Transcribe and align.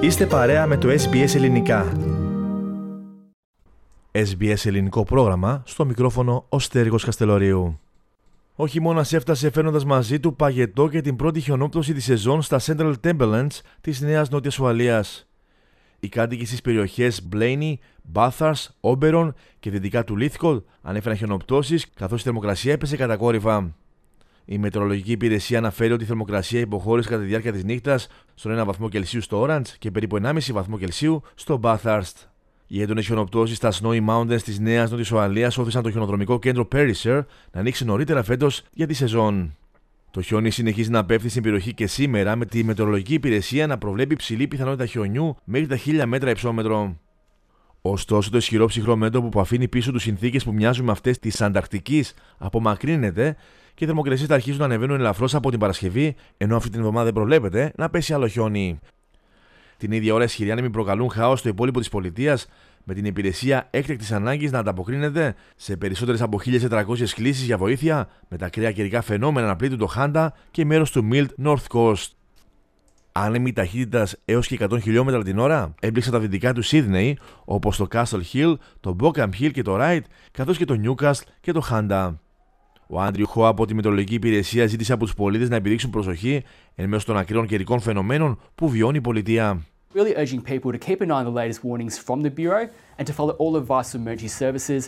Είστε 0.00 0.26
παρέα 0.26 0.66
με 0.66 0.76
το 0.76 0.88
SBS 0.88 1.34
Ελληνικά. 1.34 1.92
SBS 4.12 4.64
Ελληνικό 4.64 5.04
πρόγραμμα 5.04 5.62
στο 5.66 5.84
μικρόφωνο 5.84 6.46
ο 6.48 6.58
Στέργος 6.58 7.04
Καστελωρίου. 7.04 7.80
Ο 8.56 8.66
χειμώνα 8.66 9.06
έφτασε 9.10 9.50
φέρνοντα 9.50 9.86
μαζί 9.86 10.20
του 10.20 10.36
παγετό 10.36 10.88
και 10.88 11.00
την 11.00 11.16
πρώτη 11.16 11.40
χιονόπτωση 11.40 11.92
της 11.92 12.04
σεζόν 12.04 12.42
στα 12.42 12.60
Central 12.60 12.94
Timberlands 13.04 13.60
της 13.80 14.00
Νέας 14.00 14.30
Νότιας 14.30 14.58
Ουαλίας. 14.58 15.28
Οι 16.00 16.08
κάτοικοι 16.08 16.46
στις 16.46 16.60
περιοχές 16.60 17.26
Μπλέινι, 17.26 17.78
Bathurst, 18.12 18.66
Όμπερον 18.80 19.34
και 19.60 19.70
δυτικά 19.70 20.04
του 20.04 20.16
Λίθκολ 20.16 20.60
ανέφεραν 20.82 21.16
χιονοπτώσεις 21.16 21.90
καθώς 21.94 22.20
η 22.20 22.24
θερμοκρασία 22.24 22.72
έπεσε 22.72 22.96
κατακόρυφα. 22.96 23.74
Η 24.48 24.58
μετεωρολογική 24.58 25.12
υπηρεσία 25.12 25.58
αναφέρει 25.58 25.92
ότι 25.92 26.02
η 26.02 26.06
θερμοκρασία 26.06 26.60
υποχώρησε 26.60 27.08
κατά 27.08 27.20
τη 27.20 27.26
διάρκεια 27.26 27.52
της 27.52 27.64
νύχτας 27.64 28.08
στον 28.34 28.60
1 28.60 28.64
βαθμό 28.64 28.88
Κελσίου 28.88 29.20
στο 29.20 29.46
Orange 29.48 29.68
και 29.78 29.90
περίπου 29.90 30.16
1,5 30.22 30.38
βαθμό 30.52 30.78
Κελσίου 30.78 31.22
στο 31.34 31.60
Bathurst. 31.62 32.12
Οι 32.66 32.80
έντονες 32.80 33.06
χιονοπτώσεις 33.06 33.56
στα 33.56 33.72
Snowy 33.72 34.06
Mountains 34.08 34.42
της 34.42 34.58
Νέας 34.58 34.90
Νότιας 34.90 35.10
Ουαλίας 35.10 35.58
όθησαν 35.58 35.82
το 35.82 35.90
χιονοδρομικό 35.90 36.38
κέντρο 36.38 36.68
Perisher 36.72 37.22
να 37.52 37.60
ανοίξει 37.60 37.84
νωρίτερα 37.84 38.22
φέτος 38.22 38.62
για 38.72 38.86
τη 38.86 38.94
σεζόν. 38.94 39.56
Το 40.10 40.22
χιόνι 40.22 40.50
συνεχίζει 40.50 40.90
να 40.90 41.04
πέφτει 41.04 41.28
στην 41.28 41.42
περιοχή 41.42 41.74
και 41.74 41.86
σήμερα, 41.86 42.36
με 42.36 42.46
τη 42.46 42.64
μετεωρολογική 42.64 43.14
υπηρεσία 43.14 43.66
να 43.66 43.78
προβλέπει 43.78 44.16
ψηλή 44.16 44.46
πιθανότητα 44.46 44.86
χιονιού 44.86 45.36
μέχρι 45.44 45.66
τα 45.66 45.76
1000 45.76 46.04
μέτρα 46.06 46.30
υψόμετρο. 46.30 46.96
Ωστόσο, 47.90 48.30
το 48.30 48.36
ισχυρό 48.36 48.66
ψυχρό 48.66 48.96
μέτωπο 48.96 49.28
που 49.28 49.40
αφήνει 49.40 49.68
πίσω 49.68 49.92
τους 49.92 50.02
συνθήκες 50.02 50.44
που 50.44 50.52
μοιάζουν 50.52 50.84
με 50.84 50.92
αυτές 50.92 51.18
της 51.18 51.40
Ανταρκτικής 51.40 52.14
απομακρύνεται 52.38 53.36
και 53.74 53.84
οι 53.84 53.86
θερμοκρασίες 53.86 54.28
θα 54.28 54.34
αρχίσουν 54.34 54.58
να 54.58 54.64
ανεβαίνουν 54.64 54.98
ελαφρώς 54.98 55.34
από 55.34 55.50
την 55.50 55.58
Παρασκευή, 55.58 56.14
ενώ 56.36 56.56
αυτή 56.56 56.70
την 56.70 56.78
εβδομάδα 56.78 57.04
δεν 57.04 57.12
προβλέπεται 57.12 57.72
να 57.76 57.90
πέσει 57.90 58.12
άλλο 58.12 58.28
χιόνι. 58.28 58.78
Την 59.76 59.92
ίδια 59.92 60.14
ώρα, 60.14 60.24
ισχυροί 60.24 60.50
άνεμοι 60.50 60.70
προκαλούν 60.70 61.10
χάος 61.10 61.38
στο 61.38 61.48
υπόλοιπο 61.48 61.78
της 61.78 61.88
πολιτείας, 61.88 62.48
με 62.84 62.94
την 62.94 63.04
υπηρεσία 63.04 63.68
έκτακτης 63.70 64.12
ανάγκης 64.12 64.50
να 64.50 64.58
ανταποκρίνεται 64.58 65.34
σε 65.56 65.76
περισσότερες 65.76 66.22
από 66.22 66.40
1.400 66.44 67.14
κλήσεις 67.14 67.44
για 67.44 67.58
βοήθεια, 67.58 68.08
με 68.28 68.36
τα 68.36 68.48
κρύα 68.48 68.72
καιρικά 68.72 69.02
φαινόμενα 69.02 69.46
να 69.46 69.56
πλήττουν 69.56 69.78
το 69.78 69.86
Χάντα 69.86 70.34
και 70.50 70.64
μέρος 70.64 70.90
του 70.90 71.08
Mild 71.12 71.28
North 71.44 71.66
Coast. 71.72 72.15
Άνεμοι 73.18 73.52
ταχύτητας 73.52 74.16
έως 74.24 74.46
και 74.46 74.58
100 74.60 74.80
χιλιόμετρα 74.80 75.22
την 75.22 75.38
ώρα 75.38 75.74
έμπληξαν 75.80 76.12
τα 76.12 76.18
δυτικά 76.18 76.52
του 76.52 76.62
Σίδνεϊ, 76.62 77.18
όπως 77.44 77.76
το 77.76 77.86
Castle 77.92 78.20
Hill, 78.32 78.54
το 78.80 78.96
Bockham 79.00 79.28
Hill 79.40 79.50
και 79.52 79.62
το 79.62 79.76
Wright, 79.80 80.00
καθώς 80.30 80.56
και 80.56 80.64
το 80.64 80.80
Newcastle 80.84 81.26
και 81.40 81.52
το 81.52 81.60
Χάντα. 81.60 82.20
Ο 82.88 83.00
Άντριου 83.00 83.26
Χο 83.26 83.46
από 83.46 83.66
τη 83.66 83.74
Μετρολογική 83.74 84.14
Υπηρεσία 84.14 84.66
ζήτησε 84.66 84.92
από 84.92 85.04
τους 85.04 85.14
πολίτες 85.14 85.48
να 85.48 85.56
επιδείξουν 85.56 85.90
προσοχή 85.90 86.42
εν 86.74 86.88
μέσω 86.88 87.06
των 87.06 87.16
ακραίων 87.16 87.46
καιρικών 87.46 87.80
φαινομένων 87.80 88.38
που 88.54 88.68
βιώνει 88.68 88.96
η 88.96 89.00
πολιτεία. 89.00 89.62
Really 89.94 90.16
urging 90.16 90.42
people 90.52 90.72
to 90.72 90.78
keep 90.78 91.00
an 91.00 91.10
eye 91.10 91.22
on 91.22 91.24
the 91.24 91.36
latest 91.42 91.60
warnings 91.64 91.98
from 92.06 92.22
the 92.22 92.30
Bureau 92.30 92.68
and 92.98 93.06
to 93.06 93.12
follow 93.12 93.34
all 93.38 93.56
advice 93.62 93.92
from 93.92 94.06
emergency 94.06 94.44
services. 94.44 94.80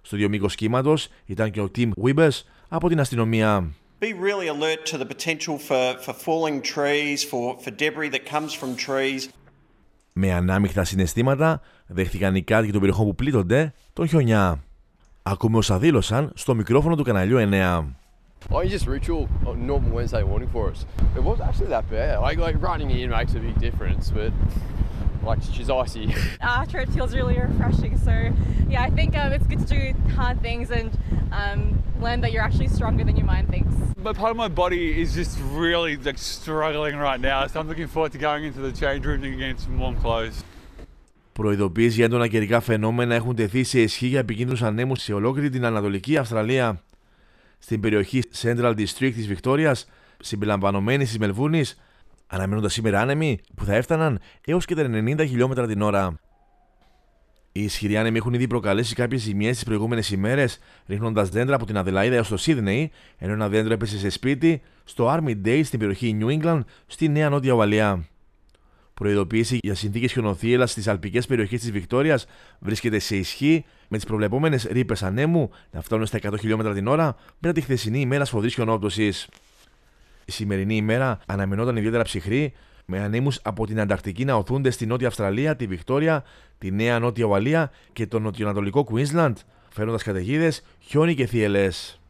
Στο 0.00 0.16
δύο 0.16 0.28
μήκος 0.28 0.54
κύματος 0.54 1.08
ήταν 1.26 1.50
και 1.50 1.60
ο 1.60 1.70
Tim 1.76 1.90
Wibbers 2.02 2.42
από 2.68 2.88
την 2.88 3.00
αστυνομία. 3.00 3.72
Be 4.08 4.14
really 4.14 4.48
alert 4.48 4.86
to 4.86 4.96
the 4.96 5.04
potential 5.04 5.58
for, 5.58 5.86
for 6.04 6.14
falling 6.14 6.62
trees, 6.62 7.22
for, 7.22 7.58
for 7.62 7.70
debris 7.70 8.10
that 8.14 8.24
comes 8.24 8.54
from 8.54 8.74
trees. 8.76 9.28
Με 10.12 10.32
ανάμειχτα 10.32 10.84
συναισθήματα 10.84 11.60
δέχτηκαν 11.86 12.34
οι 12.34 12.42
κάτοικοι 12.42 12.72
των 12.72 12.80
περιοχών 12.80 13.06
που 13.06 13.14
πλήττονται 13.14 13.72
τον 13.92 14.08
χιονιά. 14.08 14.62
Ακούμε 15.22 15.56
όσα 15.56 15.78
δήλωσαν 15.78 16.32
στο 16.34 16.54
μικρόφωνο 16.54 16.96
του 16.96 17.02
καναλιού 17.02 17.48
9. 17.50 17.84
Oh, 18.50 18.64
just 18.64 18.86
ritual, 18.86 19.28
a 19.46 19.54
normal 19.54 19.90
Wednesday 19.96 20.22
morning 20.22 20.48
for 20.54 20.70
us. 20.70 20.86
It 21.18 21.22
was 21.22 21.38
actually 21.46 21.70
that 21.76 21.84
bad. 21.90 22.20
Like, 22.26 22.38
like 22.46 22.56
running 22.68 22.90
in 22.90 23.10
makes 23.10 23.34
a 23.34 23.40
big 23.48 23.58
difference, 23.66 24.04
but 24.18 24.32
like 25.23 25.41
she's 25.55 25.69
icy. 25.69 26.13
After 26.41 26.77
it 26.79 26.89
feels 26.89 27.11
really 27.19 27.37
refreshing. 27.47 27.97
So 28.07 28.13
yeah, 28.69 28.83
I 28.83 28.89
think 28.97 29.11
um, 29.21 29.31
it's 29.35 29.47
good 29.47 29.61
to 29.67 29.69
do 29.75 29.81
hard 30.19 30.41
things 30.41 30.71
and 30.71 30.89
um, 31.31 31.59
learn 32.05 32.21
that 32.21 32.31
you're 32.31 32.43
actually 32.49 32.69
stronger 32.77 33.03
than 33.03 33.15
your 33.15 33.29
mind 33.35 33.49
thinks. 33.49 33.73
But 34.07 34.15
part 34.17 34.31
of 34.35 34.37
my 34.45 34.51
body 34.63 35.01
is 35.01 35.09
just 35.21 35.33
really 35.63 35.93
like 35.97 36.19
struggling 36.19 36.95
right 36.97 37.21
now, 37.31 37.39
so 37.47 37.59
I'm 37.59 37.67
looking 37.67 37.87
forward 37.87 38.11
to 38.15 38.19
going 38.27 38.43
into 38.49 38.61
the 38.67 38.73
change 38.81 39.03
room 39.07 39.23
and 39.23 39.37
getting 39.41 39.57
some 39.57 39.79
warm 39.79 39.95
clothes. 40.03 40.43
Προειδοποίησει 41.33 41.95
για 41.95 42.05
έντονα 42.05 42.27
καιρικά 42.27 42.59
φαινόμενα 42.59 43.15
έχουν 43.15 43.35
τεθεί 43.35 43.63
σε 43.63 43.81
ισχύ 43.81 44.07
για 44.07 44.19
επικίνδυνου 44.19 44.65
ανέμου 44.65 44.95
σε 44.95 45.13
ολόκληρη 45.13 45.49
την 45.49 45.65
Ανατολική 45.65 46.17
Αυστραλία. 46.17 46.81
Στην 47.59 47.79
περιοχή 47.79 48.23
Central 48.41 48.75
District 48.75 49.13
τη 49.13 49.21
Βικτόρια, 49.21 49.75
συμπεριλαμβανομένη 50.19 51.05
τη 51.05 51.19
Μελβούρνη, 51.19 51.63
αναμένονται 52.30 52.68
σήμερα 52.68 53.00
άνεμοι 53.00 53.38
που 53.54 53.64
θα 53.64 53.74
έφταναν 53.74 54.20
έως 54.44 54.64
και 54.64 54.74
τα 54.74 54.82
90 54.82 55.26
χιλιόμετρα 55.28 55.66
την 55.66 55.82
ώρα. 55.82 56.18
Οι 57.52 57.62
ισχυροί 57.62 57.96
άνεμοι 57.96 58.16
έχουν 58.16 58.34
ήδη 58.34 58.46
προκαλέσει 58.46 58.94
κάποιες 58.94 59.20
ζημιές 59.20 59.54
τις 59.54 59.64
προηγούμενες 59.64 60.10
ημέρες, 60.10 60.58
ρίχνοντας 60.86 61.28
δέντρα 61.28 61.54
από 61.54 61.66
την 61.66 61.76
Αδελαίδα 61.76 62.14
έως 62.14 62.28
το 62.28 62.36
Σίδνεϊ, 62.36 62.90
ενώ 63.18 63.32
ένα 63.32 63.48
δέντρο 63.48 63.72
έπεσε 63.72 63.98
σε 63.98 64.08
σπίτι 64.08 64.62
στο 64.84 65.16
Army 65.16 65.46
Day 65.46 65.60
στην 65.64 65.78
περιοχή 65.78 66.18
New 66.20 66.40
England 66.40 66.60
στη 66.86 67.08
Νέα 67.08 67.28
Νότια 67.28 67.52
Ουαλία. 67.52 68.04
Προειδοποίηση 68.94 69.58
για 69.62 69.74
συνθήκες 69.74 70.12
χιονοθύελας 70.12 70.70
στις 70.70 70.88
αλπικές 70.88 71.26
περιοχές 71.26 71.60
της 71.60 71.70
Βικτόριας 71.70 72.26
βρίσκεται 72.58 72.98
σε 72.98 73.16
ισχύ 73.16 73.64
με 73.88 73.96
τις 73.96 74.06
προβλεπόμενες 74.06 74.64
ρήπες 74.64 75.02
ανέμου 75.02 75.50
να 75.70 75.80
φτάνουν 75.80 76.06
στα 76.06 76.18
100 76.22 76.38
χιλιόμετρα 76.38 76.74
την 76.74 76.86
ώρα 76.86 77.16
μετά 77.38 77.54
τη 77.54 77.60
χθεσινή 77.60 78.00
ημέρα 78.00 78.24
σφοδρής 78.24 78.54
χιονόπτωσης. 78.54 79.28
Η 80.30 80.32
σημερινή 80.32 80.76
ημέρα 80.76 81.18
αναμενόταν 81.26 81.76
ιδιαίτερα 81.76 82.02
ψυχρή, 82.02 82.52
με 82.84 83.00
ανέμους 83.00 83.40
από 83.42 83.66
την 83.66 83.80
Ανταρκτική 83.80 84.24
να 84.24 84.34
οθούνται 84.34 84.70
στη 84.70 84.86
Νότια 84.86 85.08
Αυστραλία, 85.08 85.56
τη 85.56 85.66
Βικτόρια, 85.66 86.24
τη 86.58 86.70
Νέα 86.70 86.98
Νότια 86.98 87.24
Ουαλία 87.24 87.70
και 87.92 88.06
το 88.06 88.18
νοτιοανατολικό 88.18 88.86
Queensland, 88.92 89.32
φέρνοντα 89.68 90.02
καταιγίδες, 90.02 90.62
χιόνι 90.80 91.14
και 91.14 91.26
θύελες. 91.26 92.00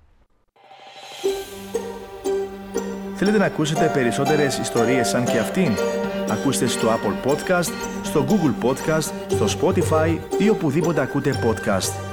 Θέλετε 3.15 3.39
να 3.39 3.45
ακούσετε 3.45 3.91
περισσότερες 3.95 4.59
ιστορίες 4.59 5.09
σαν 5.09 5.25
και 5.25 5.39
αυτήν; 5.39 5.73
Ακούστε 6.31 6.67
στο 6.67 6.89
Apple 6.89 7.31
Podcast, 7.31 7.73
στο 8.03 8.27
Google 8.29 8.65
Podcast, 8.67 9.13
στο 9.29 9.47
Spotify 9.61 10.19
ή 10.39 10.49
οπουδήποτε 10.49 11.01
ακούτε 11.01 11.35
podcast. 11.45 12.09